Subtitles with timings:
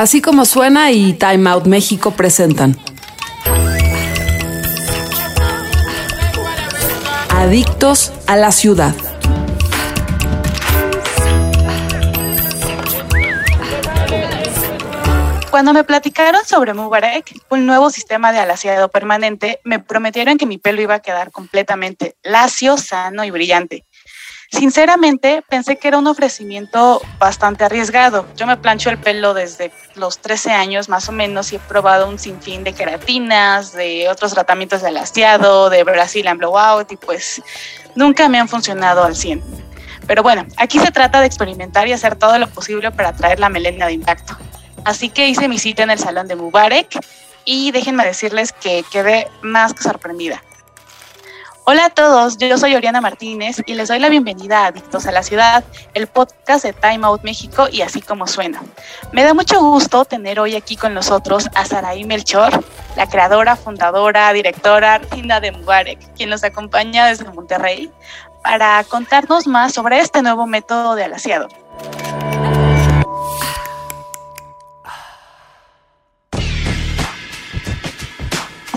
[0.00, 2.74] Así como suena y Time Out México presentan.
[7.28, 8.94] Adictos a la ciudad.
[15.50, 20.56] Cuando me platicaron sobre Mubarak, un nuevo sistema de alaciado permanente, me prometieron que mi
[20.56, 23.84] pelo iba a quedar completamente lacio, sano y brillante.
[24.50, 28.26] Sinceramente, pensé que era un ofrecimiento bastante arriesgado.
[28.36, 32.08] Yo me plancho el pelo desde los 13 años más o menos y he probado
[32.08, 37.40] un sinfín de queratinas, de otros tratamientos de alaciado, de Brazilian Blowout y pues
[37.94, 39.40] nunca me han funcionado al 100.
[40.08, 43.50] Pero bueno, aquí se trata de experimentar y hacer todo lo posible para traer la
[43.50, 44.36] melena de impacto.
[44.84, 46.88] Así que hice mi cita en el salón de Mubarak
[47.44, 50.42] y déjenme decirles que quedé más que sorprendida.
[51.64, 55.12] Hola a todos, yo soy Oriana Martínez y les doy la bienvenida a Adictos a
[55.12, 55.62] la Ciudad,
[55.94, 58.62] el podcast de Time Out México y así como suena.
[59.12, 62.64] Me da mucho gusto tener hoy aquí con nosotros a Saraí Melchor,
[62.96, 67.90] la creadora, fundadora, directora, argentina de Mubarak, quien nos acompaña desde Monterrey
[68.42, 71.48] para contarnos más sobre este nuevo método de alaciado.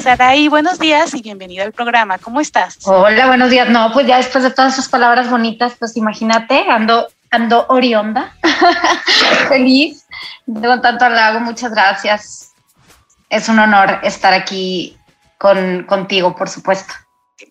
[0.04, 2.18] Saraí, buenos días y bienvenida al programa.
[2.18, 2.78] ¿Cómo estás?
[2.84, 3.70] Hola, buenos días.
[3.70, 8.36] No, pues ya después de todas esas palabras bonitas, pues imagínate, ando, ando orionda,
[9.48, 10.06] feliz,
[10.46, 11.40] con tanto halago.
[11.40, 12.52] Muchas gracias.
[13.30, 14.98] Es un honor estar aquí
[15.38, 16.94] con, contigo, por supuesto.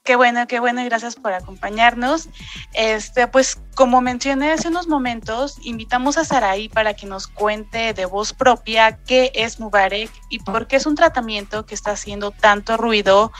[0.04, 2.28] Qué bueno, qué bueno y gracias por acompañarnos.
[2.72, 8.06] Este, pues como mencioné hace unos momentos, invitamos a Saraí para que nos cuente de
[8.06, 12.76] voz propia qué es Mubarak y por qué es un tratamiento que está haciendo tanto
[12.76, 13.32] ruido,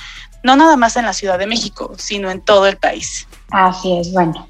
[0.43, 3.27] no nada más en la Ciudad de México, sino en todo el país.
[3.51, 4.47] Así es, bueno.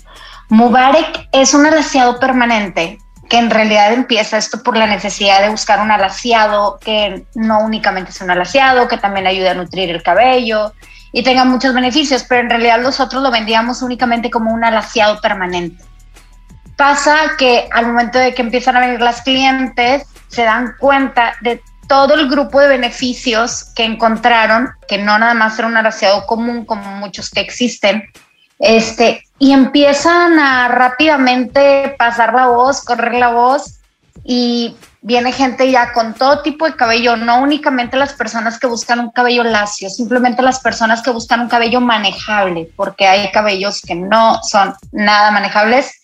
[0.48, 2.98] Mubarak es un alaciado permanente
[3.32, 8.10] que en realidad empieza esto por la necesidad de buscar un alaciado que no únicamente
[8.10, 10.74] es un alaciado, que también ayude a nutrir el cabello,
[11.12, 15.84] y tenga muchos beneficios, pero en realidad nosotros lo vendíamos únicamente como un alaciado permanente.
[16.76, 21.62] Pasa que al momento de que empiezan a venir las clientes, se dan cuenta de
[21.86, 26.64] todo el grupo de beneficios que encontraron, que no nada más era un alaciado común
[26.64, 28.04] como muchos que existen,
[28.58, 33.80] este, y empiezan a rápidamente pasar la voz, correr la voz
[34.24, 39.00] y viene gente ya con todo tipo de cabello, no únicamente las personas que buscan
[39.00, 43.96] un cabello lacio, simplemente las personas que buscan un cabello manejable, porque hay cabellos que
[43.96, 46.00] no son nada manejables.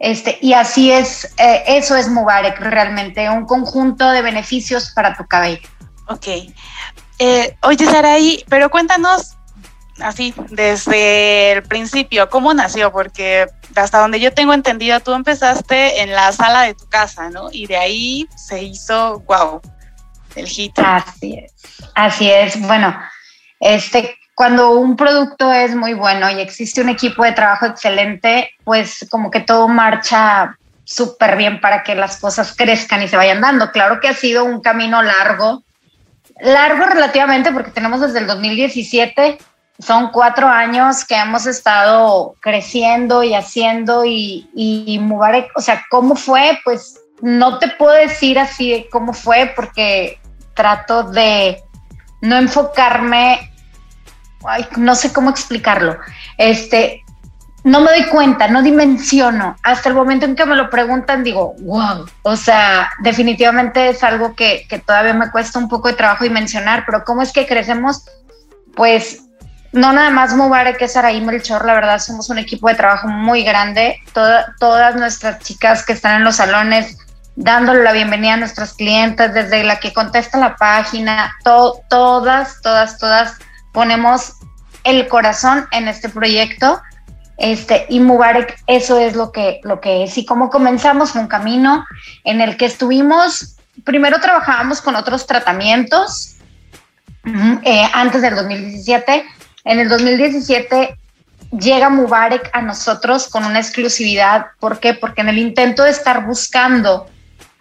[0.00, 5.26] Este, y así es, eh, eso es Mubarak realmente, un conjunto de beneficios para tu
[5.26, 5.68] cabello.
[6.08, 6.26] Ok.
[7.18, 9.36] Eh, oye, Saraí, pero cuéntanos
[10.02, 12.92] así, desde el principio, ¿cómo nació?
[12.92, 13.46] Porque
[13.76, 17.48] hasta donde yo tengo entendido, tú empezaste en la sala de tu casa, ¿no?
[17.52, 19.60] Y de ahí se hizo, wow,
[20.36, 20.78] el hit.
[20.78, 21.52] Así es,
[21.94, 22.60] así es.
[22.60, 22.96] Bueno,
[23.60, 29.06] este, cuando un producto es muy bueno y existe un equipo de trabajo excelente, pues
[29.10, 33.70] como que todo marcha súper bien para que las cosas crezcan y se vayan dando.
[33.70, 35.62] Claro que ha sido un camino largo,
[36.40, 39.38] largo relativamente porque tenemos desde el 2017
[39.80, 45.00] son cuatro años que hemos estado creciendo y haciendo y, y
[45.54, 46.58] o sea, ¿cómo fue?
[46.64, 50.20] Pues no te puedo decir así cómo fue porque
[50.54, 51.62] trato de
[52.20, 53.52] no enfocarme,
[54.76, 55.96] no sé cómo explicarlo.
[56.36, 57.02] Este,
[57.64, 59.56] no me doy cuenta, no dimensiono.
[59.62, 62.06] Hasta el momento en que me lo preguntan, digo, wow.
[62.22, 66.84] O sea, definitivamente es algo que, que todavía me cuesta un poco de trabajo dimensionar,
[66.84, 68.04] pero ¿cómo es que crecemos?
[68.74, 69.29] Pues
[69.72, 73.44] no nada más Mubarak es Saraí Melchor, la verdad somos un equipo de trabajo muy
[73.44, 73.98] grande.
[74.12, 76.96] todas nuestras chicas que están en los salones
[77.36, 83.38] dándole la bienvenida a nuestras clientes, desde la que contesta la página, todas, todas, todas
[83.72, 84.34] ponemos
[84.84, 86.80] el corazón en este proyecto.
[87.38, 90.18] Este, y Mubarak, eso es lo que, lo que es.
[90.18, 91.86] Y como comenzamos un camino
[92.24, 96.36] en el que estuvimos, primero trabajábamos con otros tratamientos
[97.24, 99.24] eh, antes del 2017
[99.64, 100.96] en el 2017
[101.58, 104.46] llega Mubarak a nosotros con una exclusividad.
[104.58, 104.94] ¿Por qué?
[104.94, 107.08] Porque en el intento de estar buscando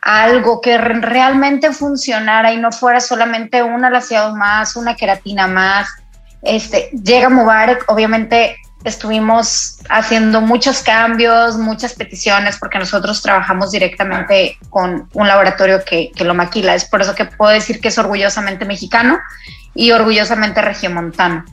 [0.01, 5.89] algo que realmente funcionara y no fuera solamente un alaciado más, una queratina más,
[6.41, 8.55] este, llega Mubarak, obviamente
[8.85, 16.23] estuvimos haciendo muchos cambios, muchas peticiones, porque nosotros trabajamos directamente con un laboratorio que, que
[16.23, 16.75] lo maquila.
[16.75, 19.19] Es por eso que puedo decir que es orgullosamente mexicano
[19.75, 21.43] y orgullosamente regiomontano.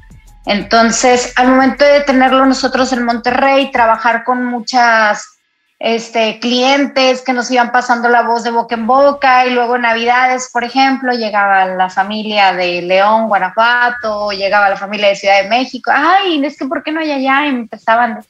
[0.46, 5.36] Entonces, al momento de tenerlo nosotros en Monterrey, trabajar con muchas
[5.78, 9.82] este, clientes que nos iban pasando la voz de boca en boca y luego en
[9.82, 15.48] Navidades, por ejemplo, llegaba la familia de León, Guanajuato, llegaba la familia de Ciudad de
[15.48, 17.46] México, ay, es que ¿por qué no hay allá?
[17.46, 18.24] Y empezaban.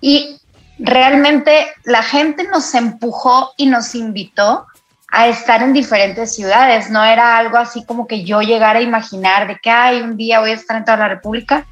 [0.00, 0.40] Y
[0.78, 4.66] realmente la gente nos empujó y nos invitó
[5.16, 9.48] a estar en diferentes ciudades, no era algo así como que yo llegara a imaginar
[9.48, 11.64] de que, ay, un día voy a estar en toda la República.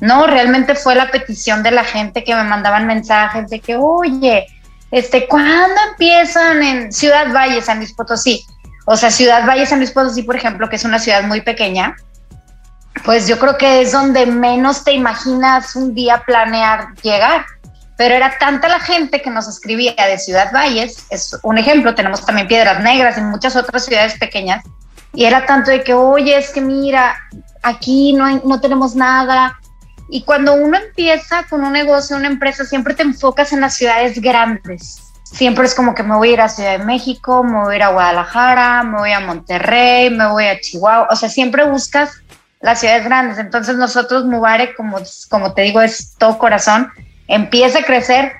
[0.00, 4.48] No, realmente fue la petición de la gente que me mandaban mensajes de que, oye,
[4.90, 8.44] este, ¿cuándo empiezan en Ciudad Valle, San Luis Potosí?
[8.86, 11.94] O sea, Ciudad Valle, San Luis Potosí, por ejemplo, que es una ciudad muy pequeña,
[13.04, 17.44] pues yo creo que es donde menos te imaginas un día planear llegar.
[18.00, 22.24] Pero era tanta la gente que nos escribía de Ciudad Valles, es un ejemplo, tenemos
[22.24, 24.64] también Piedras Negras y muchas otras ciudades pequeñas,
[25.12, 27.14] y era tanto de que, oye, es que mira,
[27.62, 29.60] aquí no, no tenemos nada,
[30.08, 34.18] y cuando uno empieza con un negocio, una empresa, siempre te enfocas en las ciudades
[34.18, 35.02] grandes.
[35.22, 37.76] Siempre es como que me voy a ir a Ciudad de México, me voy a
[37.76, 41.08] ir a Guadalajara, me voy a Monterrey, me voy a Chihuahua.
[41.10, 42.12] O sea, siempre buscas
[42.62, 43.36] las ciudades grandes.
[43.36, 44.98] Entonces nosotros, Mubarak, como,
[45.28, 46.90] como te digo, es todo corazón,
[47.30, 48.32] empieza a crecer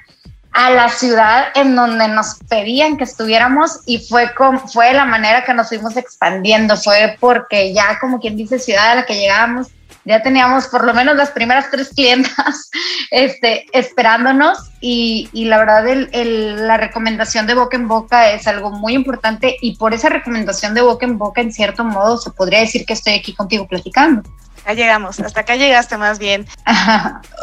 [0.53, 4.31] a la ciudad en donde nos pedían que estuviéramos y fue,
[4.73, 6.77] fue la manera que nos fuimos expandiendo.
[6.77, 9.69] Fue porque ya, como quien dice, ciudad a la que llegábamos,
[10.05, 12.71] ya teníamos por lo menos las primeras tres clientas
[13.11, 19.57] este, esperándonos y, la verdad la recomendación de boca en boca es algo muy importante
[19.61, 22.95] y por esa recomendación de boca en boca en cierto modo se podría decir que
[22.95, 24.23] estoy aquí contigo platicando.
[24.63, 26.47] Acá llegamos, hasta acá llegaste más bien.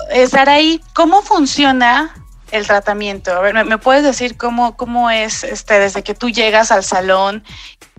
[0.10, 2.16] Eh, Saraí, ¿cómo funciona
[2.52, 3.34] el tratamiento?
[3.34, 7.44] A ver, ¿me, puedes decir cómo, cómo es este, desde que tú llegas al salón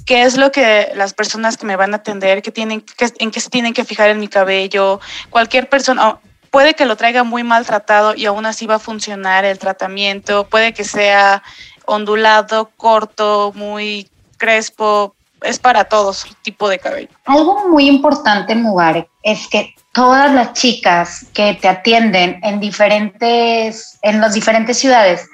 [0.09, 3.31] qué es lo que las personas que me van a atender, que tienen, que, en
[3.31, 6.19] qué se tienen que fijar en mi cabello, cualquier persona,
[6.51, 10.73] puede que lo traiga muy maltratado y aún así va a funcionar el tratamiento, puede
[10.73, 11.43] que sea
[11.85, 17.11] ondulado, corto, muy crespo, es para todos tipo de cabello.
[17.27, 24.21] Algo muy importante, Mubarak, es que todas las chicas que te atienden en diferentes, en
[24.21, 25.27] las diferentes ciudades,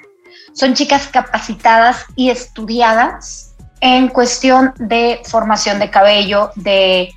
[0.53, 7.13] son chicas capacitadas y estudiadas en cuestión de formación de cabello, de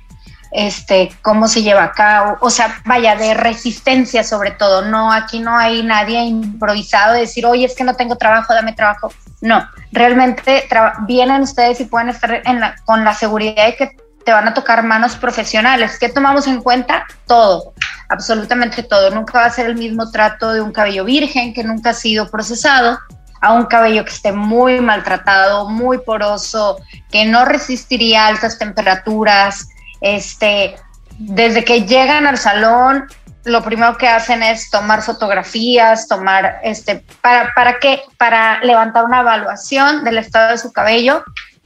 [0.51, 4.83] este, cómo se lleva a cabo, o sea, vaya, de resistencia sobre todo.
[4.83, 8.73] No, aquí no hay nadie improvisado de decir, oye, es que no tengo trabajo, dame
[8.73, 9.11] trabajo.
[9.41, 10.67] No, realmente
[11.07, 12.41] vienen ustedes y pueden estar
[12.85, 15.97] con la seguridad de que te van a tocar manos profesionales.
[15.97, 17.05] ¿Qué tomamos en cuenta?
[17.25, 17.73] Todo,
[18.09, 19.11] absolutamente todo.
[19.11, 22.29] Nunca va a ser el mismo trato de un cabello virgen que nunca ha sido
[22.29, 22.99] procesado
[23.41, 26.77] a un cabello que esté muy maltratado, muy poroso,
[27.09, 29.69] que no resistiría altas temperaturas.
[30.01, 30.75] Este,
[31.17, 33.07] desde que llegan al salón,
[33.45, 38.01] lo primero que hacen es tomar fotografías, tomar, este, ¿para, para qué?
[38.17, 41.23] Para levantar una evaluación del estado de su cabello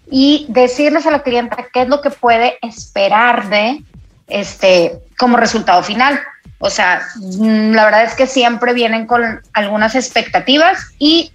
[0.09, 3.83] y decirles a la clienta qué es lo que puede esperar de,
[4.27, 6.19] este, como resultado final.
[6.59, 11.31] O sea, mm, la verdad es que siempre vienen con algunas expectativas y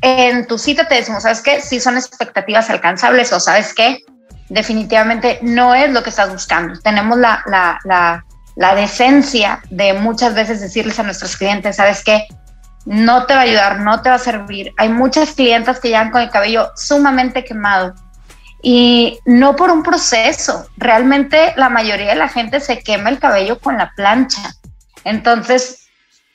[0.00, 1.60] en tu cita te decimos, ¿sabes qué?
[1.60, 4.00] Si son expectativas alcanzables o sabes qué,
[4.48, 6.78] definitivamente no es lo que estás buscando.
[6.80, 8.24] Tenemos la, la, la,
[8.56, 12.26] la decencia de muchas veces decirles a nuestros clientes, ¿sabes qué?
[12.84, 14.72] No te va a ayudar, no te va a servir.
[14.76, 17.94] Hay muchas clientas que llegan con el cabello sumamente quemado
[18.62, 20.66] y no por un proceso.
[20.76, 24.54] Realmente la mayoría de la gente se quema el cabello con la plancha.
[25.04, 25.88] Entonces,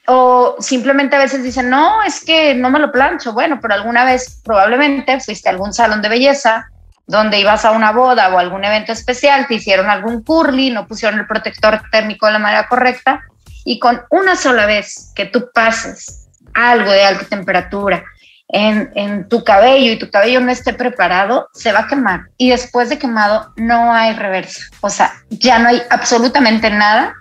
[0.08, 3.34] o simplemente a veces dicen, no, es que no me lo plancho.
[3.34, 6.70] Bueno, pero alguna vez probablemente fuiste a algún salón de belleza
[7.08, 11.20] donde ibas a una boda o algún evento especial, te hicieron algún curly, no pusieron
[11.20, 13.22] el protector térmico de la manera correcta
[13.64, 18.04] y con una sola vez que tú pases algo de alta temperatura
[18.50, 22.28] en, en tu cabello y tu cabello no esté preparado, se va a quemar.
[22.38, 24.62] Y después de quemado no hay reversa.
[24.82, 27.14] O sea, ya no hay absolutamente nada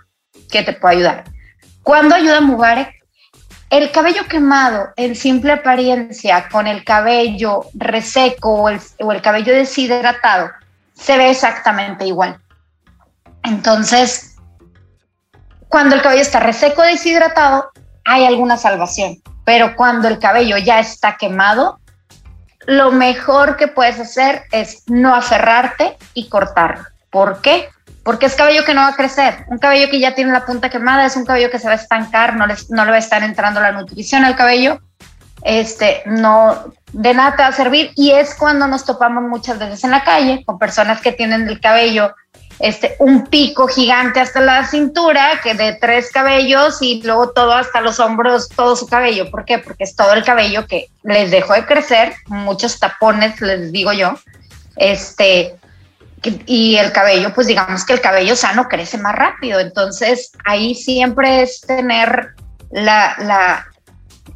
[0.51, 1.25] que te pueda ayudar.
[1.83, 2.96] ¿Cuándo ayuda Mubarak?
[3.69, 10.51] El cabello quemado en simple apariencia con el cabello reseco o el, cabello deshidratado
[10.95, 12.41] se ve exactamente igual.
[13.43, 14.37] Entonces,
[15.69, 17.71] cuando el cabello está reseco o deshidratado,
[18.05, 19.21] hay alguna salvación.
[19.45, 21.81] Pero cuando el cabello ya está quemado,
[22.67, 26.85] lo mejor que puedes hacer es no aferrarte y cortarlo.
[27.11, 27.69] ¿Por qué?
[28.07, 29.45] Porque es cabello que no va a crecer.
[29.49, 31.77] Un cabello que ya tiene la punta quemada es un cabello que se va a
[31.77, 34.81] estancar, no, no le va a estar entrando la nutrición al cabello,
[35.43, 39.83] este, no, de nada te va a servir y es cuando nos topamos muchas veces
[39.83, 42.15] en la calle con personas que tienen el cabello
[42.61, 47.81] este, un pico gigante hasta la cintura, que de tres cabellos y luego todo hasta
[47.81, 49.31] los hombros, todo su cabello.
[49.33, 49.59] ¿Por qué?
[49.59, 54.15] Porque es todo el cabello que les dejó de crecer, muchos tapones, les digo yo.
[54.77, 55.57] Este,
[56.47, 59.61] y el cabello, pues digamos que el cabello sano crece más rápido.
[59.61, 62.35] Entonces ahí siempre es tener
[62.71, 63.67] la, la,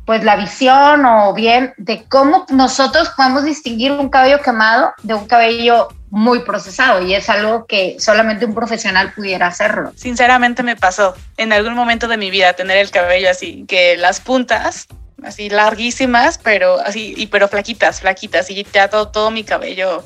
[0.05, 5.27] pues la visión o bien de cómo nosotros podemos distinguir un cabello quemado de un
[5.27, 9.93] cabello muy procesado y es algo que solamente un profesional pudiera hacerlo.
[9.95, 14.21] Sinceramente me pasó en algún momento de mi vida tener el cabello así, que las
[14.21, 14.89] puntas
[15.23, 20.05] así larguísimas, pero así, y pero flaquitas, flaquitas, y ya todo, todo mi cabello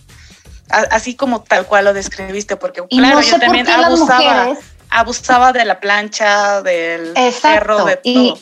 [0.90, 4.56] así como tal cual lo describiste, porque claro, yo también abusaba,
[4.90, 8.38] abusaba de la plancha, del perro, de todo.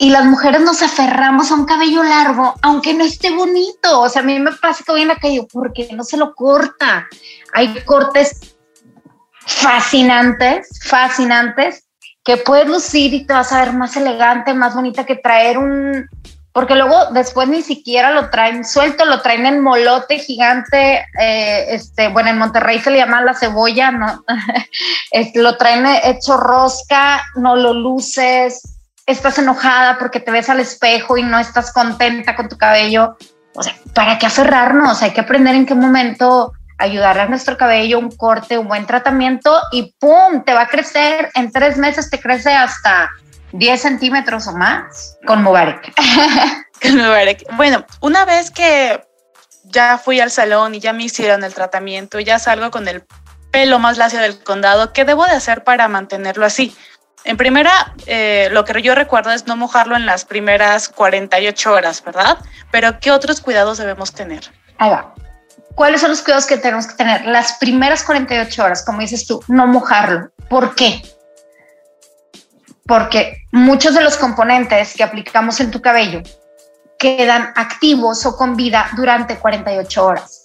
[0.00, 4.00] Y las mujeres nos aferramos a un cabello largo, aunque no esté bonito.
[4.00, 6.34] O sea, a mí me pasa que voy en la calle porque no se lo
[6.34, 7.08] corta.
[7.52, 8.54] Hay cortes
[9.44, 11.88] fascinantes, fascinantes,
[12.22, 16.06] que puedes lucir y te vas a ver más elegante, más bonita que traer un,
[16.58, 22.08] porque luego después ni siquiera lo traen suelto, lo traen en molote gigante, eh, este,
[22.08, 24.24] bueno, en Monterrey se le llama la cebolla, ¿no?
[25.36, 31.22] lo traen hecho rosca, no lo luces, estás enojada porque te ves al espejo y
[31.22, 33.16] no estás contenta con tu cabello.
[33.54, 35.00] O sea, ¿para qué aferrarnos?
[35.00, 39.60] Hay que aprender en qué momento ayudarle a nuestro cabello, un corte, un buen tratamiento
[39.70, 40.42] y ¡pum!
[40.44, 41.30] Te va a crecer.
[41.36, 43.10] En tres meses te crece hasta
[43.52, 45.92] 10 centímetros o más con Mubarak.
[46.82, 47.44] con Mubarak.
[47.56, 49.02] Bueno, una vez que
[49.64, 53.04] ya fui al salón y ya me hicieron el tratamiento, ya salgo con el
[53.50, 56.76] pelo más lacio del condado, ¿qué debo de hacer para mantenerlo así?
[57.24, 62.02] En primera, eh, lo que yo recuerdo es no mojarlo en las primeras 48 horas,
[62.04, 62.38] ¿verdad?
[62.70, 64.50] Pero ¿qué otros cuidados debemos tener?
[64.78, 65.14] Ahí va.
[65.74, 67.24] ¿Cuáles son los cuidados que tenemos que tener?
[67.26, 70.30] Las primeras 48 horas, como dices tú, no mojarlo.
[70.48, 71.02] ¿Por qué?
[72.88, 76.22] Porque muchos de los componentes que aplicamos en tu cabello
[76.98, 80.42] quedan activos o con vida durante 48 horas.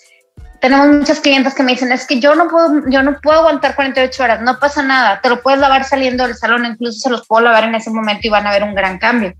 [0.60, 3.76] Tenemos muchas clientes que me dicen, es que yo no puedo, yo no puedo aguantar
[3.76, 7.26] 48 horas, no pasa nada, te lo puedes lavar saliendo del salón, incluso se los
[7.26, 9.34] puedo lavar en ese momento y van a ver un gran cambio.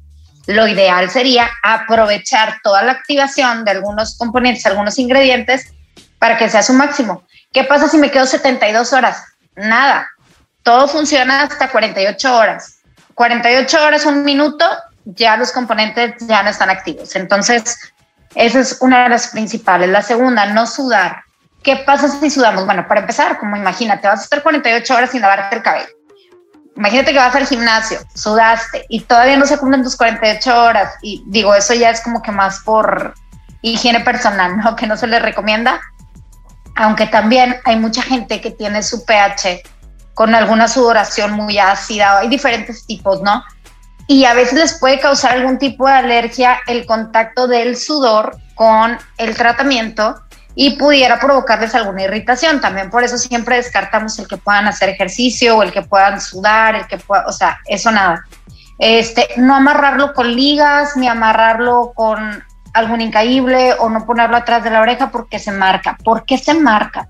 [0.48, 5.74] Lo ideal sería aprovechar toda la activación de algunos componentes, algunos ingredientes
[6.20, 7.24] para que sea su máximo.
[7.52, 9.24] ¿Qué pasa si me quedo 72 horas?
[9.56, 10.08] Nada,
[10.64, 12.73] todo funciona hasta 48 horas
[13.16, 14.66] 48 horas, un minuto,
[15.06, 17.16] ya los componentes ya no están activos.
[17.16, 17.78] Entonces,
[18.36, 19.90] esa es una de las principales.
[19.90, 21.24] La segunda, no sudar.
[21.62, 22.66] ¿Qué pasa si sudamos?
[22.66, 25.88] Bueno, para empezar, como imagínate, vas a estar 48 horas sin lavarte el cabello.
[26.76, 30.94] Imagínate que vas al gimnasio, sudaste y todavía no se cumplen tus 48 horas.
[31.02, 33.14] Y digo, eso ya es como que más por
[33.62, 34.76] higiene personal, ¿no?
[34.76, 35.80] Que no se le recomienda.
[36.76, 39.62] Aunque también hay mucha gente que tiene su pH
[40.14, 43.44] con alguna sudoración muy ácida, hay diferentes tipos, ¿no?
[44.08, 48.98] Y a veces les puede causar algún tipo de alergia el contacto del sudor con
[49.18, 50.22] el tratamiento
[50.56, 52.62] y pudiera provocarles alguna irritación.
[52.62, 56.76] También por eso siempre descartamos el que puedan hacer ejercicio o el que puedan sudar,
[56.76, 58.24] el que pueda, o sea, eso nada.
[58.78, 62.44] Este, no amarrarlo con ligas ni amarrarlo con
[62.74, 65.98] algún incaíble o no ponerlo atrás de la oreja porque se marca.
[66.04, 67.08] ¿Por qué se marca?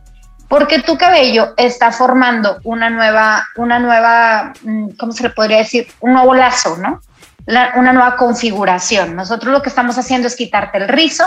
[0.54, 5.88] Porque tu cabello está formando una nueva, una nueva, mm, ¿cómo se le podría decir?
[6.00, 7.02] Un nuevo lazo, ¿no?
[7.76, 9.16] una nueva configuración.
[9.16, 11.24] Nosotros lo que estamos haciendo es quitarte el rizo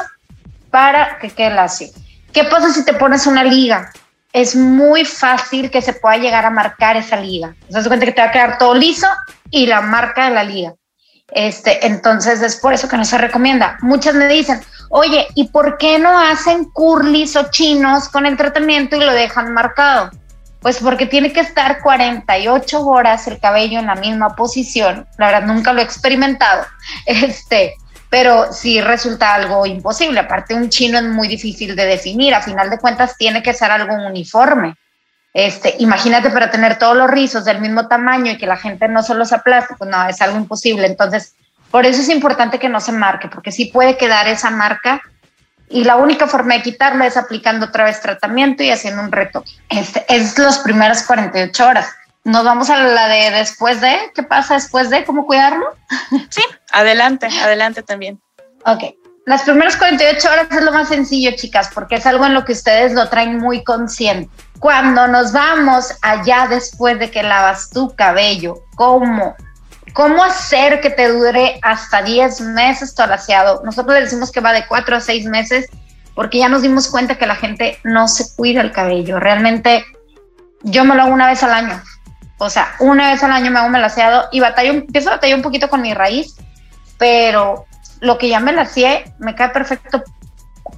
[0.71, 1.88] para que quede lacio.
[2.33, 3.90] ¿Qué pasa si te pones una liga?
[4.33, 7.56] Es muy fácil que se pueda llegar a marcar esa liga.
[7.68, 9.09] Das cuenta que te va a quedar todo liso
[9.50, 10.73] y la marca de la liga.
[11.33, 13.76] Este, entonces es por eso que no se recomienda.
[13.80, 18.97] Muchas me dicen, oye, ¿y por qué no hacen curlis o chinos con el tratamiento
[18.97, 20.11] y lo dejan marcado?
[20.61, 25.06] Pues porque tiene que estar 48 horas el cabello en la misma posición.
[25.18, 26.64] La verdad, nunca lo he experimentado.
[27.06, 27.75] Este,
[28.09, 30.21] pero sí resulta algo imposible.
[30.21, 32.35] Aparte, un chino es muy difícil de definir.
[32.35, 34.75] A final de cuentas, tiene que ser algo uniforme.
[35.37, 39.02] Este, imagínate para tener todos los rizos del mismo tamaño y que la gente no
[39.02, 40.87] se los aplaste, pues no, es algo imposible.
[40.87, 41.35] Entonces,
[41.71, 45.02] por eso es importante que no se marque, porque sí puede quedar esa marca
[45.69, 49.50] y la única forma de quitarla es aplicando otra vez tratamiento y haciendo un retoque.
[49.69, 51.95] Este, es las primeras 48 horas.
[52.25, 55.05] Nos vamos a la de después de, ¿qué pasa después de?
[55.05, 55.66] ¿Cómo cuidarlo?
[56.31, 58.19] Sí, adelante, adelante también.
[58.64, 58.85] Ok.
[59.26, 62.52] Las primeras 48 horas es lo más sencillo, chicas, porque es algo en lo que
[62.52, 64.31] ustedes lo traen muy consciente.
[64.66, 69.37] Cuando nos vamos allá después de que lavas tu cabello, ¿cómo
[69.92, 73.62] ¿Cómo hacer que te dure hasta 10 meses tu alaciado?
[73.64, 75.66] Nosotros le decimos que va de 4 a 6 meses
[76.16, 79.20] porque ya nos dimos cuenta que la gente no se cuida el cabello.
[79.20, 79.85] Realmente
[80.64, 81.80] yo me lo hago una vez al año.
[82.38, 85.37] O sea, una vez al año me hago un laseado y batallo, empiezo a batallar
[85.37, 86.35] un poquito con mi raíz,
[86.99, 87.66] pero
[88.00, 90.02] lo que ya me laseé me cae perfecto.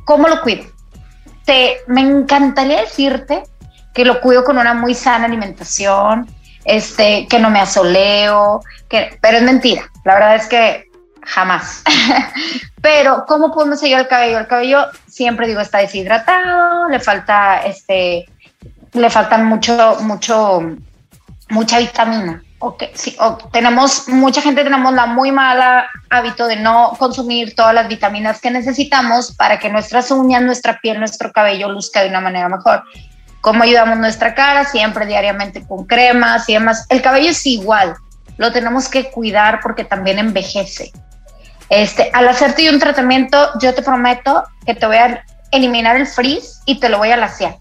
[0.04, 0.66] ¿Cómo lo cuido?
[1.47, 3.45] Te, me encantaría decirte
[3.99, 6.28] que lo cuido con una muy sana alimentación,
[6.64, 9.90] este, que no me asoleo, que, pero es mentira.
[10.05, 10.85] La verdad es que
[11.25, 11.83] jamás.
[12.81, 14.38] pero, ¿cómo podemos seguir el cabello?
[14.38, 18.26] El cabello siempre digo está deshidratado, le falta este,
[18.93, 20.62] le faltan mucho, mucho,
[21.50, 22.40] mucha vitamina.
[22.61, 23.17] Okay, sí,
[23.52, 28.52] tenemos, mucha gente tenemos la muy mala hábito de no consumir todas las vitaminas que
[28.52, 32.85] necesitamos para que nuestras uñas, nuestra piel, nuestro cabello luzca de una manera mejor.
[33.40, 34.64] ¿Cómo ayudamos nuestra cara?
[34.64, 36.87] Siempre diariamente con cremas y demás.
[36.88, 37.95] El cabello es igual,
[38.37, 40.92] lo tenemos que cuidar porque también envejece.
[41.68, 46.61] Este, al hacerte un tratamiento, yo te prometo que te voy a eliminar el frizz
[46.66, 47.59] y te lo voy a lasear.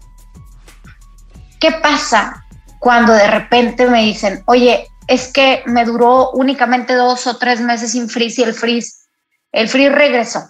[1.60, 2.44] ¿Qué pasa
[2.78, 7.92] cuando de repente me dicen, oye, es que me duró únicamente dos o tres meses
[7.92, 9.08] sin frizz y el frizz,
[9.52, 10.48] el frizz regresó?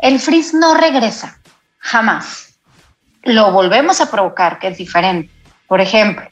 [0.00, 1.38] El frizz no regresa,
[1.78, 2.53] jamás.
[3.24, 5.32] Lo volvemos a provocar, que es diferente.
[5.66, 6.28] Por ejemplo,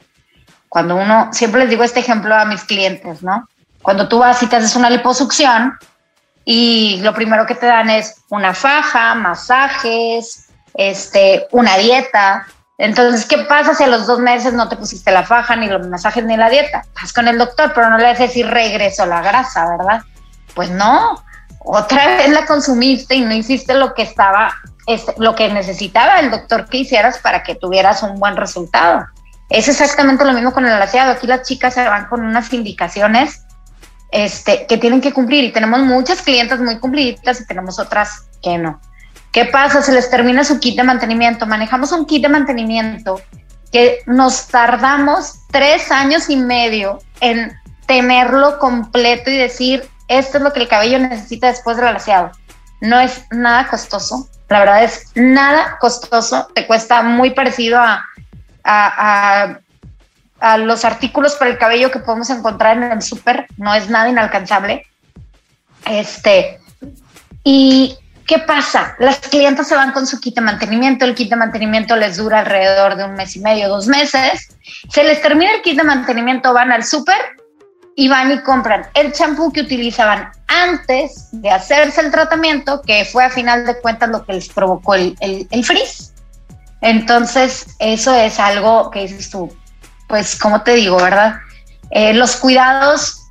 [0.69, 3.47] cuando uno, siempre les digo este ejemplo a mis clientes, ¿no?
[3.81, 5.77] Cuando tú vas y te haces una liposucción
[6.45, 12.45] y lo primero que te dan es una faja, masajes, este, una dieta,
[12.77, 15.87] entonces, ¿qué pasa si a los dos meses no te pusiste la faja, ni los
[15.87, 16.83] masajes, ni la dieta?
[16.99, 20.01] Vas con el doctor, pero no le a decir regreso la grasa, ¿verdad?
[20.55, 21.23] Pues no,
[21.59, 24.53] otra vez la consumiste y no hiciste lo que estaba,
[24.85, 29.05] este, lo que necesitaba el doctor que hicieras para que tuvieras un buen resultado.
[29.49, 31.11] Es exactamente lo mismo con el alaciado.
[31.11, 33.43] Aquí las chicas se van con unas indicaciones
[34.11, 38.57] este, que tienen que cumplir y tenemos muchas clientes muy cumpliditas y tenemos otras que
[38.57, 38.79] no.
[39.31, 39.81] ¿Qué pasa?
[39.81, 41.47] Se les termina su kit de mantenimiento.
[41.47, 43.19] Manejamos un kit de mantenimiento
[43.71, 47.51] que nos tardamos tres años y medio en
[47.87, 52.31] tenerlo completo y decir, esto es lo que el cabello necesita después del alaciado.
[52.81, 54.29] No es nada costoso.
[54.53, 56.47] La verdad es nada costoso.
[56.53, 58.05] Te cuesta muy parecido a,
[58.63, 59.57] a,
[60.39, 63.47] a los artículos para el cabello que podemos encontrar en el súper.
[63.57, 64.85] No es nada inalcanzable.
[65.87, 66.59] Este,
[67.43, 68.95] y ¿Qué pasa?
[68.99, 72.39] Las clientes se van con su kit de mantenimiento, el kit de mantenimiento les dura
[72.39, 74.47] alrededor de un mes y medio, dos meses,
[74.89, 77.17] se les termina el kit de mantenimiento, van al súper
[77.95, 83.25] y van y compran el champú que utilizaban antes de hacerse el tratamiento, que fue
[83.25, 86.13] a final de cuentas lo que les provocó el, el, frizz.
[86.81, 89.55] Entonces, eso es algo que dices tú,
[90.07, 91.35] pues, como te digo, ¿verdad?
[91.91, 93.21] Eh, los cuidados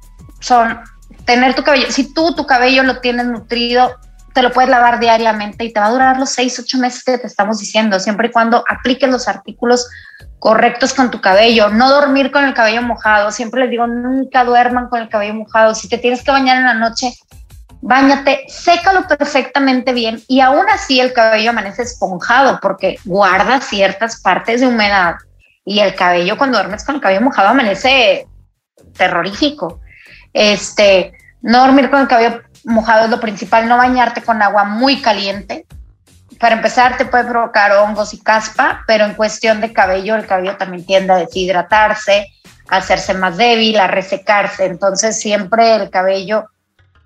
[0.40, 0.80] son
[1.24, 3.96] tener tu cabello, si tú tu cabello lo tienes nutrido,
[4.32, 7.18] te lo puedes lavar diariamente y te va a durar los seis, ocho meses que
[7.18, 9.88] te estamos diciendo, siempre y cuando apliques los artículos
[10.38, 14.88] correctos con tu cabello, no dormir con el cabello mojado, siempre les digo, nunca duerman
[14.88, 17.14] con el cabello mojado, si te tienes que bañar en la noche,
[17.80, 24.60] bañate, sécalo perfectamente bien y aún así el cabello amanece esponjado porque guarda ciertas partes
[24.60, 25.16] de humedad
[25.64, 28.26] y el cabello cuando duermes con el cabello mojado amanece
[28.96, 29.80] terrorífico.
[30.32, 35.00] Este, no dormir con el cabello mojado es lo principal, no bañarte con agua muy
[35.00, 35.66] caliente.
[36.38, 40.56] Para empezar, te puede provocar hongos y caspa, pero en cuestión de cabello, el cabello
[40.56, 42.26] también tiende a deshidratarse,
[42.68, 44.64] a hacerse más débil, a resecarse.
[44.66, 46.46] Entonces, siempre el cabello,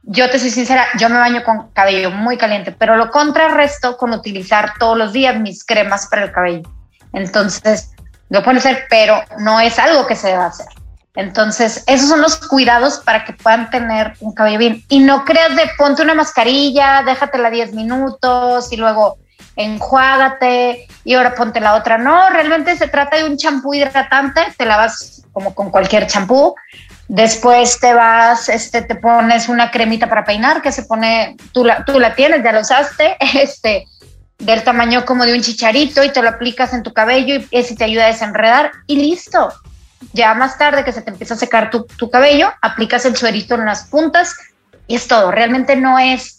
[0.02, 4.12] yo te soy sincera, yo me baño con cabello muy caliente, pero lo contrarresto con
[4.12, 6.70] utilizar todos los días mis cremas para el cabello.
[7.12, 7.92] Entonces,
[8.28, 10.68] lo pueden hacer, pero no es algo que se deba hacer.
[11.16, 14.84] Entonces, esos son los cuidados para que puedan tener un cabello bien.
[14.88, 19.16] Y no creas de ponte una mascarilla, déjatela 10 minutos y luego
[19.56, 21.96] enjuágate y ahora ponte la otra.
[21.96, 26.54] No, realmente se trata de un champú hidratante, te lavas como con cualquier champú.
[27.08, 31.82] Después te vas, este, te pones una cremita para peinar que se pone, tú la,
[31.84, 33.86] tú la tienes, ya la usaste, este,
[34.36, 37.74] del tamaño como de un chicharito y te lo aplicas en tu cabello y ese
[37.74, 39.50] te ayuda a desenredar y listo
[40.12, 43.64] ya más tarde que se te empieza a secar tu, cabello, aplicas el suerito en
[43.64, 44.34] las puntas
[44.86, 45.30] y es todo.
[45.30, 46.38] Realmente no es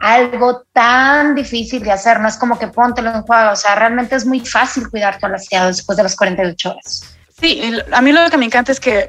[0.00, 4.14] algo tan difícil de hacer, no es como que póntelo en juego, o sea, realmente
[4.14, 7.16] es muy fácil cuidar tu alaciado después de las 48 horas.
[7.40, 9.08] Sí, a mí lo que me encanta es que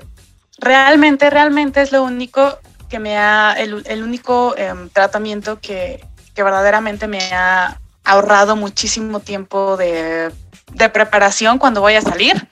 [0.57, 2.57] realmente, realmente es lo único
[2.89, 9.77] que me ha, el, único em, tratamiento que, que, verdaderamente me ha ahorrado muchísimo tiempo
[9.77, 10.31] de,
[10.73, 12.47] de preparación cuando voy a salir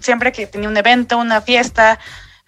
[0.00, 1.98] siempre que tenía un evento, una fiesta,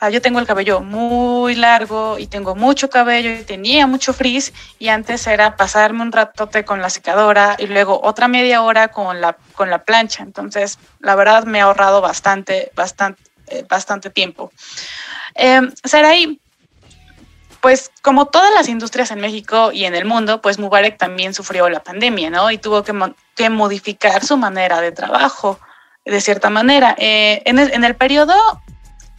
[0.02, 4.50] Ah, yo tengo el cabello muy largo y tengo mucho cabello y tenía mucho frizz
[4.78, 9.20] y antes era pasarme un ratote con la secadora y luego otra media hora con
[9.20, 10.22] la, con la plancha.
[10.22, 14.50] Entonces, la verdad me ha ahorrado bastante, bastante, eh, bastante tiempo.
[15.34, 16.40] Eh, Saraí,
[17.60, 21.68] pues como todas las industrias en México y en el mundo, pues Mubarak también sufrió
[21.68, 22.50] la pandemia, ¿no?
[22.50, 25.60] Y tuvo que modificar su manera de trabajo,
[26.04, 26.94] de cierta manera.
[26.98, 28.34] Eh, en, el, en periodo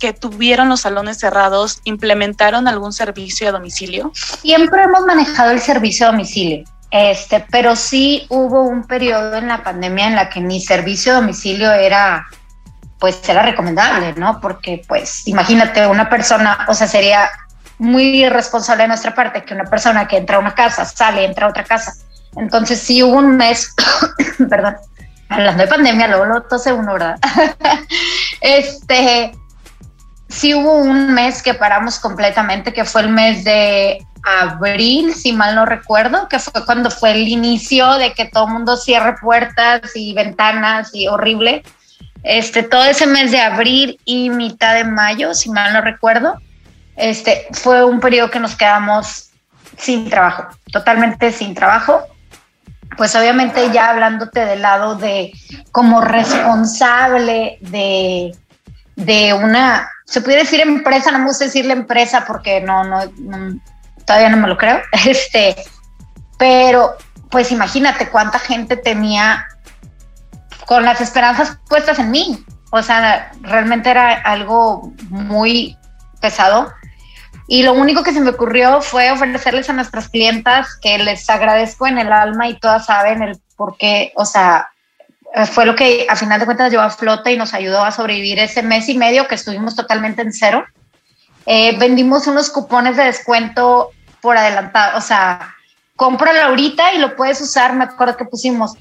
[0.02, 4.12] que tuvieron los salones cerrados implementaron algún servicio a domicilio?
[4.42, 9.64] Siempre hemos manejado el servicio a domicilio, este, pero sí hubo un periodo en la
[9.64, 12.26] pandemia en la que mi servicio a domicilio era,
[13.00, 14.42] pues era recomendable, ¿no?
[14.42, 17.30] Porque, pues, imagínate, una persona, o sea, sería
[17.78, 21.46] muy irresponsable de nuestra parte que una persona que entra a una casa, sale, entra
[21.46, 21.94] a otra casa.
[22.36, 23.74] Entonces sí hubo un mes,
[24.50, 24.78] perdón,
[25.32, 27.18] hablando de pandemia, luego lo tose uno, ¿verdad?
[28.42, 29.32] este,
[30.28, 35.56] sí hubo un mes que paramos completamente, que fue el mes de abril, si mal
[35.56, 39.96] no recuerdo, que fue cuando fue el inicio de que todo el mundo cierre puertas
[39.96, 41.64] y ventanas y horrible.
[42.24, 46.40] Este, todo ese mes de abril y mitad de mayo, si mal no recuerdo,
[46.96, 49.32] este, fue un periodo que nos quedamos
[49.78, 52.04] sin trabajo, totalmente sin trabajo.
[52.98, 55.32] Pues obviamente ya hablándote del lado de
[55.72, 58.36] como responsable de,
[58.96, 63.00] de una se puede decir empresa, no me gusta decirle empresa porque no, no,
[64.06, 64.82] todavía no me lo creo.
[65.06, 65.56] Este,
[66.38, 66.98] pero
[67.30, 69.46] pues imagínate cuánta gente tenía
[70.66, 72.46] con las esperanzas puestas en mí.
[72.72, 75.78] O sea, realmente era algo muy
[76.20, 76.74] pesado.
[77.54, 81.86] Y lo único que se me ocurrió fue ofrecerles a nuestras clientas que les agradezco
[81.86, 84.70] en el alma y todas saben el por qué, o sea,
[85.36, 87.92] eh, fue lo que a final de cuentas llevó a flota y nos ayudó a
[87.92, 90.64] sobrevivir ese mes y medio que estuvimos totalmente en cero.
[91.46, 93.90] Eh, vendimos unos cupones de descuento
[94.22, 95.54] por adelantado, o sea,
[95.98, 98.76] cómpralo ahorita y lo puedes usar, me acuerdo que pusimos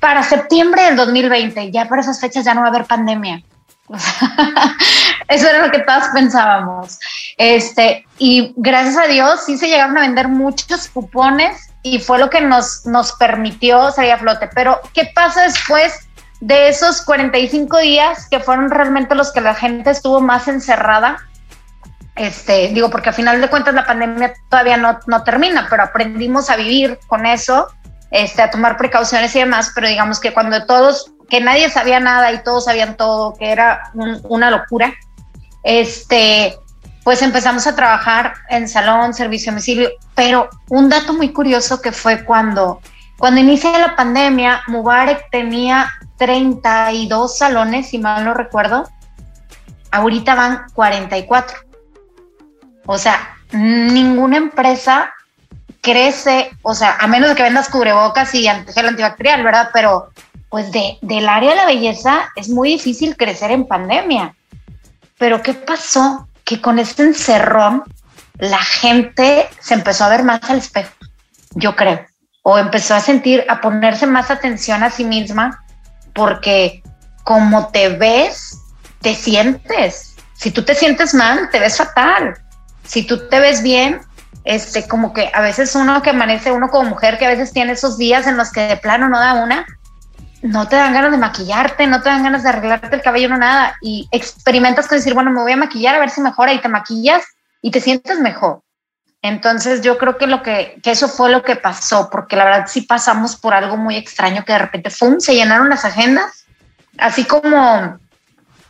[0.00, 3.44] para septiembre del 2020, ya para esas fechas ya no va a haber pandemia.
[5.28, 6.98] Eso era lo que todos pensábamos.
[7.36, 12.30] Este, y gracias a Dios sí se llegaron a vender muchos cupones y fue lo
[12.30, 14.48] que nos, nos permitió salir a flote.
[14.54, 16.08] Pero, ¿qué pasa después
[16.40, 21.18] de esos 45 días que fueron realmente los que la gente estuvo más encerrada?
[22.16, 26.48] Este, digo, porque a final de cuentas la pandemia todavía no, no termina, pero aprendimos
[26.48, 27.68] a vivir con eso,
[28.10, 32.32] este, a tomar precauciones y demás, pero digamos que cuando todos, que nadie sabía nada
[32.32, 34.94] y todos sabían todo, que era una locura,
[35.62, 36.56] este,
[37.02, 41.92] pues empezamos a trabajar en salón, servicio a domicilio, pero un dato muy curioso que
[41.92, 42.80] fue cuando,
[43.18, 48.88] cuando inicia la pandemia, Mubarak tenía 32 salones, si mal no recuerdo,
[49.90, 51.58] ahorita van 44.
[52.86, 55.12] O sea, ninguna empresa
[55.80, 59.70] crece, o sea, a menos de que vendas cubrebocas y gel antibacterial, ¿verdad?
[59.72, 60.08] Pero
[60.56, 64.34] pues de, del área de la belleza es muy difícil crecer en pandemia.
[65.18, 66.26] Pero ¿qué pasó?
[66.46, 67.82] que con este encerrón
[68.38, 70.94] la gente se empezó a ver más al espejo,
[71.50, 72.06] yo creo,
[72.40, 75.62] o empezó a sentir, a ponerse más atención a sí misma,
[76.14, 76.82] porque
[77.22, 78.58] como te ves,
[79.02, 80.16] te sientes.
[80.32, 82.32] Si tú te sientes mal, te ves fatal.
[82.82, 84.00] Si tú te ves bien,
[84.44, 87.72] este, como que a veces uno que amanece, uno como mujer que a veces tiene
[87.72, 89.66] esos días en los que de plano no da una,
[90.42, 93.38] no te dan ganas de maquillarte, no te dan ganas de arreglarte el cabello, no
[93.38, 93.76] nada.
[93.80, 96.68] Y experimentas con decir, bueno, me voy a maquillar a ver si mejora y te
[96.68, 97.24] maquillas
[97.62, 98.62] y te sientes mejor.
[99.22, 102.66] Entonces yo creo que lo que, que eso fue lo que pasó, porque la verdad
[102.68, 105.18] sí pasamos por algo muy extraño que de repente ¡fum!
[105.18, 106.44] se llenaron las agendas,
[106.98, 107.98] así como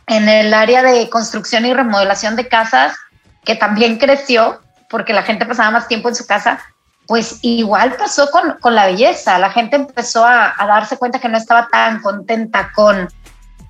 [0.07, 2.95] en el área de construcción y remodelación de casas,
[3.43, 6.59] que también creció porque la gente pasaba más tiempo en su casa,
[7.07, 9.39] pues igual pasó con, con, la belleza.
[9.39, 13.07] La gente empezó a, darse cuenta que no estaba tan contenta con,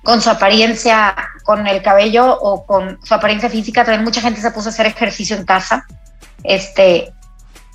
[0.03, 3.83] con su apariencia, con el cabello o con su apariencia física.
[3.83, 5.85] También mucha gente se puso a hacer ejercicio en casa.
[6.43, 7.13] Este,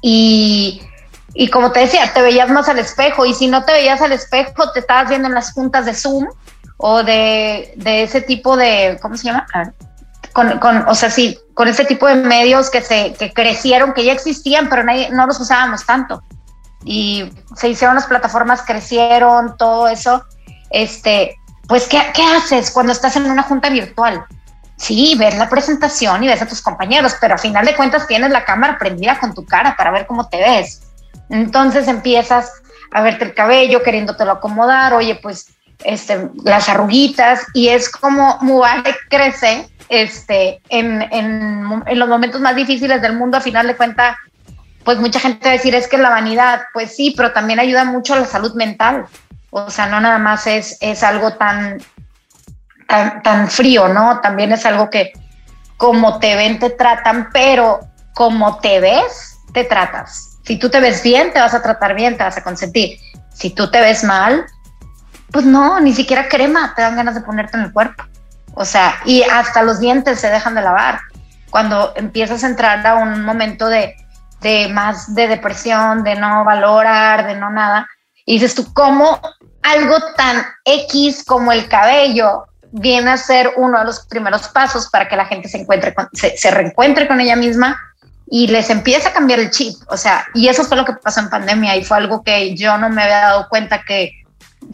[0.03, 0.83] y,
[1.33, 3.25] y como te decía, te veías más al espejo.
[3.25, 6.27] Y si no te veías al espejo, te estabas viendo en las juntas de Zoom
[6.77, 9.47] o de, de ese tipo de, ¿cómo se llama?
[10.33, 14.05] Con, con, o sea, sí, con ese tipo de medios que se que crecieron, que
[14.05, 16.23] ya existían, pero no los usábamos tanto.
[16.85, 20.25] Y se hicieron las plataformas, crecieron, todo eso.
[20.71, 21.37] Este,
[21.69, 24.25] pues, ¿qué, ¿qué haces cuando estás en una junta virtual?
[24.77, 28.31] Sí, ves la presentación y ves a tus compañeros, pero a final de cuentas tienes
[28.31, 30.83] la cámara prendida con tu cara para ver cómo te ves.
[31.29, 32.51] Entonces empiezas
[32.91, 35.47] a verte el cabello, queriéndotelo acomodar, oye, pues
[35.85, 42.57] este, las arruguitas, y es como Mubarak crece este, en, en, en los momentos más
[42.57, 44.17] difíciles del mundo, a final de cuentas,
[44.85, 47.85] pues mucha gente va a decir es que la vanidad, pues sí, pero también ayuda
[47.85, 49.05] mucho a la salud mental.
[49.51, 51.79] O sea, no nada más es, es algo tan,
[52.89, 54.19] tan, tan frío, ¿no?
[54.21, 55.13] También es algo que
[55.77, 57.81] como te ven, te tratan, pero
[58.15, 60.39] como te ves, te tratas.
[60.45, 62.99] Si tú te ves bien, te vas a tratar bien, te vas a consentir.
[63.35, 64.47] Si tú te ves mal,
[65.31, 68.05] pues no, ni siquiera crema te dan ganas de ponerte en el cuerpo.
[68.55, 71.01] O sea, y hasta los dientes se dejan de lavar.
[71.51, 73.95] Cuando empiezas a entrar a un momento de,
[74.41, 77.87] de más de depresión, de no valorar, de no nada,
[78.25, 79.21] y dices tú, ¿cómo
[79.63, 85.09] algo tan X como el cabello viene a ser uno de los primeros pasos para
[85.09, 87.79] que la gente se encuentre se, se, reencuentre con ella misma
[88.27, 89.77] y les empieza a cambiar el chip.
[89.89, 92.79] O sea, y eso fue lo que pasó en pandemia y fue algo que yo
[92.79, 94.13] no me había dado cuenta que,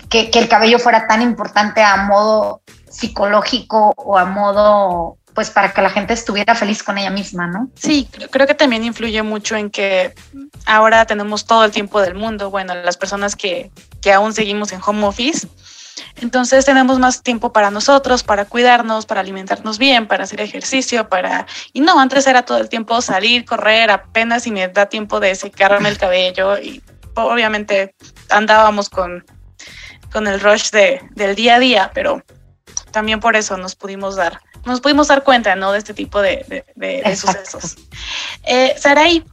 [0.09, 2.63] que, que el cabello fuera tan importante a modo
[2.99, 7.71] psicológico o a modo pues para que la gente estuviera feliz con ella misma, ¿no?
[7.77, 10.13] Sí, creo que también influye mucho en que
[10.67, 14.81] ahora tenemos todo el tiempo del mundo, bueno, las personas que, que aún seguimos en
[14.85, 15.47] home office,
[16.17, 21.47] entonces tenemos más tiempo para nosotros, para cuidarnos, para alimentarnos bien, para hacer ejercicio, para...
[21.73, 25.37] Y no, antes era todo el tiempo salir, correr, apenas y me da tiempo de
[25.37, 26.83] secarme el cabello y
[27.15, 27.95] obviamente
[28.31, 29.25] andábamos con,
[30.13, 32.25] con el rush de, del día a día, pero
[32.91, 35.73] también por eso nos pudimos dar nos pudimos dar cuenta, ¿no?
[35.73, 37.77] De este tipo de, de, de sucesos.
[38.45, 39.25] Eh, Saray,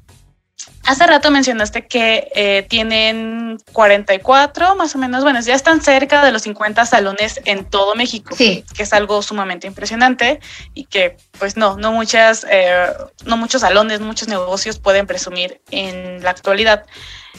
[0.86, 6.32] hace rato mencionaste que eh, tienen 44 más o menos, bueno, ya están cerca de
[6.32, 8.64] los 50 salones en todo México, sí.
[8.74, 10.40] que es algo sumamente impresionante
[10.74, 12.88] y que pues no, no muchas, eh,
[13.26, 16.86] no muchos salones, muchos negocios pueden presumir en la actualidad.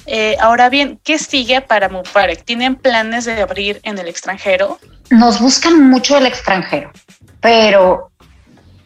[0.05, 2.45] Eh, ahora bien, ¿qué sigue para Muparek?
[2.45, 4.79] ¿Tienen planes de abrir en el extranjero?
[5.11, 6.93] Nos buscan mucho el extranjero
[7.47, 8.11] pero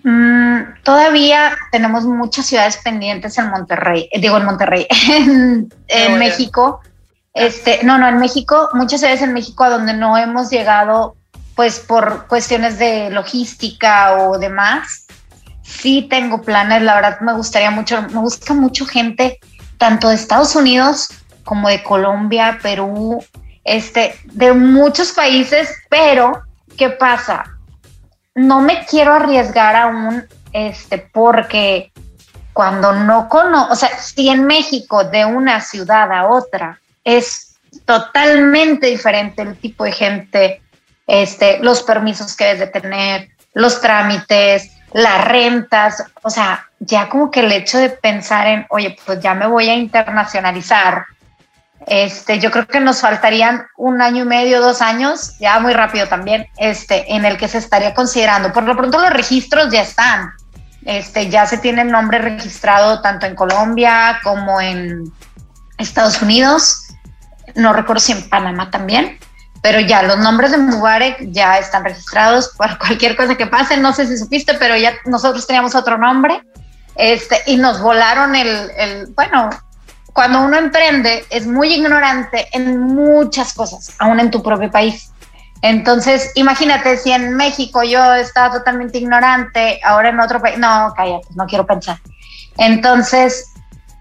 [0.03, 6.81] mmm, todavía tenemos muchas ciudades pendientes en Monterrey, eh, digo en Monterrey, en, en México.
[7.33, 11.16] Este, no, no, en México, muchas ciudades en México a donde no hemos llegado,
[11.55, 15.07] pues por cuestiones de logística o demás.
[15.62, 19.38] Sí tengo planes, la verdad me gustaría mucho, me busca mucho gente,
[19.81, 21.09] tanto de Estados Unidos
[21.43, 23.25] como de Colombia, Perú,
[23.64, 26.45] este, de muchos países, pero
[26.77, 27.45] ¿qué pasa?
[28.35, 31.93] no me quiero arriesgar aún, este, porque
[32.53, 38.88] cuando no conozco, o sea, si en México de una ciudad a otra es totalmente
[38.88, 40.62] diferente el tipo de gente,
[41.07, 47.31] este, los permisos que debes de tener, los trámites, las rentas, o sea, ya como
[47.31, 51.05] que el hecho de pensar en, oye, pues ya me voy a internacionalizar,
[51.87, 56.07] este, yo creo que nos faltarían un año y medio, dos años, ya muy rápido
[56.09, 58.53] también, este, en el que se estaría considerando.
[58.53, 60.33] Por lo pronto los registros ya están.
[60.85, 65.12] Este, ya se tiene nombre registrado tanto en Colombia como en
[65.79, 66.88] Estados Unidos.
[67.55, 69.18] No recuerdo si en Panamá también,
[69.62, 73.77] pero ya los nombres de Mubarak ya están registrados por cualquier cosa que pase.
[73.77, 76.42] No sé si supiste, pero ya nosotros teníamos otro nombre.
[76.96, 79.49] Este, y nos volaron el, el bueno,
[80.12, 85.11] cuando uno emprende es muy ignorante en muchas cosas, aún en tu propio país.
[85.62, 91.29] Entonces, imagínate si en México yo estaba totalmente ignorante, ahora en otro país, no, cállate,
[91.35, 91.99] no quiero pensar.
[92.57, 93.50] Entonces,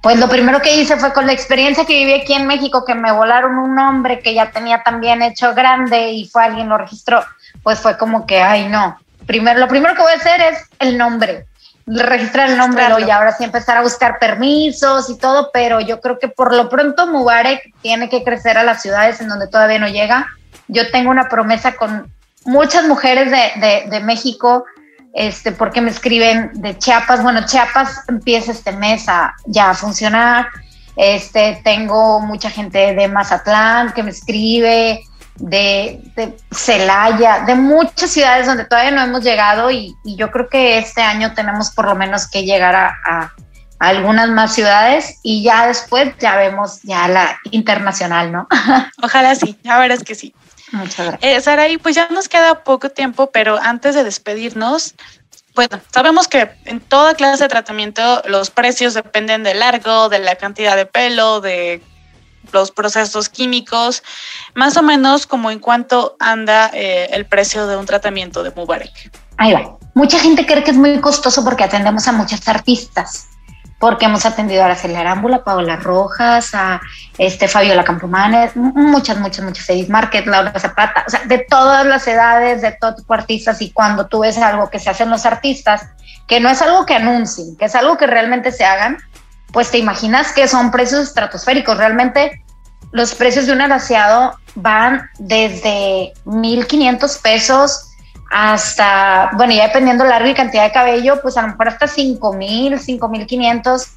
[0.01, 2.95] pues lo primero que hice fue con la experiencia que viví aquí en México, que
[2.95, 7.23] me volaron un nombre que ya tenía también hecho grande y fue alguien lo registró,
[7.63, 8.97] pues fue como que, ay, no.
[9.25, 11.45] Primero, lo primero que voy a hacer es el nombre
[11.89, 16.19] registrar el nombre y ahora sí empezar a buscar permisos y todo, pero yo creo
[16.19, 19.87] que por lo pronto Mubarak tiene que crecer a las ciudades en donde todavía no
[19.87, 20.27] llega.
[20.67, 22.13] Yo tengo una promesa con
[22.45, 24.65] muchas mujeres de, de, de México,
[25.13, 27.23] este, porque me escriben de Chiapas.
[27.23, 30.47] Bueno, Chiapas empieza este mes a, ya a funcionar.
[30.95, 35.01] Este, tengo mucha gente de Mazatlán que me escribe,
[35.39, 40.77] de, de Celaya, de muchas ciudades donde todavía no hemos llegado y, yo creo que
[40.77, 43.31] este año tenemos por lo menos que llegar a, a, a,
[43.87, 48.47] algunas más ciudades y ya después ya vemos ya la internacional, ¿no?
[49.01, 50.35] Ojalá sí, ya verás que sí.
[50.71, 51.19] Muchas gracias.
[51.21, 54.95] Eh, Saraí, pues ya nos queda poco tiempo, pero antes de despedirnos,
[55.55, 60.35] bueno, sabemos que en toda clase de tratamiento los precios dependen del largo, de la
[60.35, 61.81] cantidad de pelo, de
[62.51, 64.03] los procesos químicos,
[64.55, 69.11] más o menos como en cuánto anda eh, el precio de un tratamiento de Mubarak.
[69.37, 69.77] Ahí va.
[69.93, 73.27] Mucha gente cree que es muy costoso porque atendemos a muchas artistas,
[73.79, 76.81] porque hemos atendido a Araceli Arámbula, Paola Rojas, a
[77.17, 82.05] este, Fabiola Campomanes, muchas, muchas, muchas, Edith Market, Laura Zapata, o sea, de todas las
[82.05, 85.25] edades, de todo tipo de artistas, y cuando tú ves algo que se hacen los
[85.25, 85.87] artistas,
[86.27, 88.97] que no es algo que anuncien, que es algo que realmente se hagan,
[89.51, 91.77] pues te imaginas que son precios estratosféricos.
[91.77, 92.43] Realmente
[92.91, 97.88] los precios de un alaciado van desde 1.500 pesos
[98.31, 102.79] hasta, bueno, ya dependiendo largo y cantidad de cabello, pues a lo mejor hasta 5.000,
[102.79, 103.87] 5.500.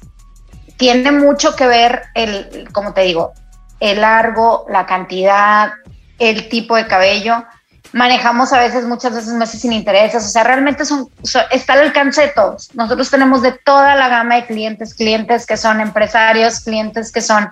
[0.77, 3.33] Tiene mucho que ver el, como te digo,
[3.79, 5.73] el largo, la cantidad,
[6.19, 7.45] el tipo de cabello
[7.93, 11.09] manejamos a veces, muchas veces meses sin intereses, o sea, realmente son,
[11.51, 12.73] está al alcance de todos.
[12.73, 17.47] Nosotros tenemos de toda la gama de clientes, clientes que son empresarios, clientes que son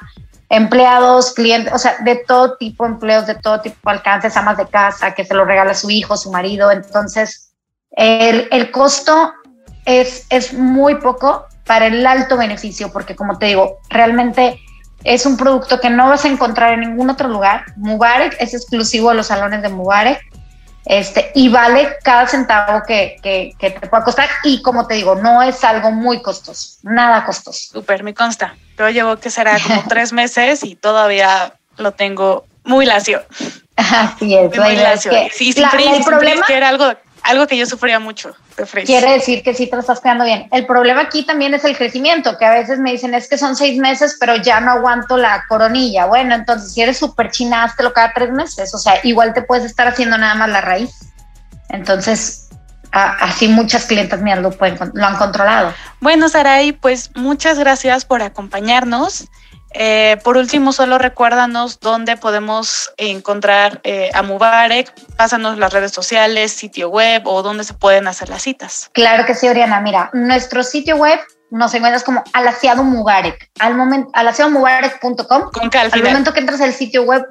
[0.51, 4.57] empleados, clientes, o sea, de todo tipo de empleos, de todo tipo de alcances, amas
[4.57, 6.71] de casa, que se lo regala su hijo, su marido.
[6.71, 7.53] Entonces,
[7.91, 9.31] el, el costo
[9.85, 14.59] es, es muy poco para el alto beneficio, porque como te digo, realmente
[15.05, 17.63] es un producto que no vas a encontrar en ningún otro lugar.
[17.77, 20.19] Mubarak es exclusivo a los salones de Mubarak.
[20.85, 24.29] Este, y vale cada centavo que, que, que, te pueda costar.
[24.43, 27.73] Y como te digo, no es algo muy costoso, nada costoso.
[27.73, 28.55] Súper, me consta.
[28.77, 33.23] Yo llevo que será como tres meses y todavía lo tengo muy lacio.
[33.75, 34.57] Así es.
[34.57, 35.11] Muy, lacio.
[35.31, 39.43] sí, sin el problema que era algo algo que yo sufría mucho de Quiere decir
[39.43, 40.47] que sí te lo estás quedando bien.
[40.51, 43.55] El problema aquí también es el crecimiento, que a veces me dicen es que son
[43.55, 46.05] seis meses, pero ya no aguanto la coronilla.
[46.05, 48.73] Bueno, entonces si eres súper china, lo cada tres meses.
[48.73, 50.91] O sea, igual te puedes estar haciendo nada más la raíz.
[51.69, 52.49] Entonces,
[52.91, 55.73] así muchas clientes mías lo, pueden, lo han controlado.
[55.99, 59.27] Bueno, Saray, pues muchas gracias por acompañarnos.
[59.73, 64.93] Eh, por último, solo recuérdanos dónde podemos encontrar eh, a Mubarek.
[65.15, 68.89] Pásanos las redes sociales, sitio web o dónde se pueden hacer las citas.
[68.93, 69.79] Claro que sí, Oriana.
[69.81, 71.19] Mira, nuestro sitio web
[71.51, 73.51] nos encuentras como Alaciado Mubarek.
[73.59, 75.51] Al momento, alaciadomubarek.com.
[75.51, 77.25] Con al, al momento que entras al sitio web,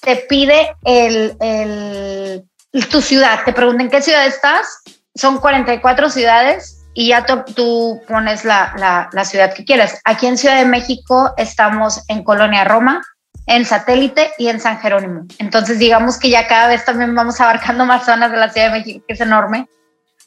[0.00, 3.40] te pide el, el, tu ciudad.
[3.44, 4.82] Te preguntan en qué ciudad estás.
[5.14, 10.00] Son 44 ciudades y ya tú, pones la, ciudad que quieras.
[10.04, 13.00] Aquí en Ciudad de México estamos en Colonia Roma,
[13.46, 15.24] en Satélite y en San Jerónimo.
[15.38, 18.78] Entonces, digamos que ya cada vez también vamos abarcando más zonas de la Ciudad de
[18.80, 19.68] México, que es enorme.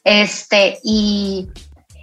[0.02, 1.50] Este, y,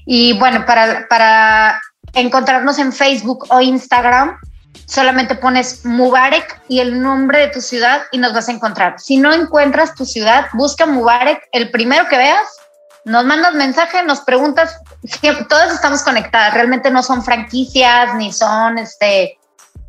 [0.05, 1.81] y bueno, para, para
[2.13, 4.37] encontrarnos en Facebook o Instagram,
[4.85, 8.99] solamente pones Mubarek y el nombre de tu ciudad y nos vas a encontrar.
[8.99, 12.58] Si no encuentras tu ciudad, busca Mubarek, el primero que veas,
[13.05, 14.79] nos mandas mensaje, nos preguntas,
[15.49, 19.39] todas estamos conectadas, realmente no son franquicias ni son este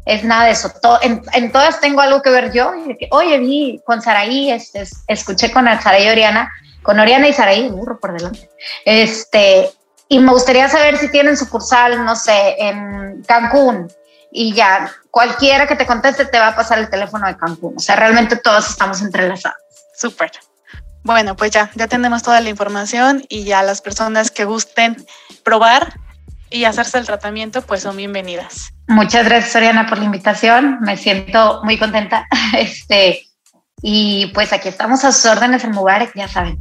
[0.06, 0.72] es nada de eso.
[1.02, 2.72] en, todas tengo algo que ver yo.
[3.10, 6.50] Oye, vi con Saraí, este, escuché con Saraí y Oriana,
[6.82, 8.50] con Oriana y Saraí, burro por delante.
[8.84, 9.70] Este,
[10.08, 13.92] y me gustaría saber si tienen sucursal, no sé, en Cancún.
[14.32, 17.74] Y ya, cualquiera que te conteste te va a pasar el teléfono de Cancún.
[17.76, 19.58] O sea, realmente todos estamos entrelazados.
[19.94, 20.30] Súper.
[21.02, 24.96] Bueno, pues ya, ya tenemos toda la información y ya las personas que gusten
[25.42, 25.94] probar
[26.50, 28.72] y hacerse el tratamiento, pues son bienvenidas.
[28.88, 30.78] Muchas gracias, Oriana, por la invitación.
[30.80, 32.26] Me siento muy contenta.
[32.56, 33.26] Este,
[33.80, 36.58] y pues aquí estamos a sus órdenes en Mubarak, ya saben.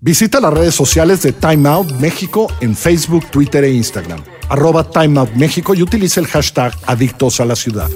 [0.00, 4.22] Visita las redes sociales de Time Out México en Facebook, Twitter e Instagram.
[4.48, 7.88] Arroba Time Out México y utiliza el hashtag Adictos a la Ciudad.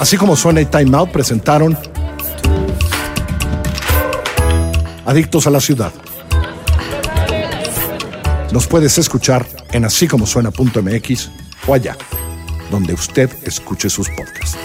[0.00, 1.76] Así como suena y Time Out presentaron
[5.04, 5.92] Adictos a la Ciudad.
[8.50, 10.08] Nos puedes escuchar en así
[11.66, 11.98] o allá,
[12.70, 14.56] donde usted escuche sus podcasts.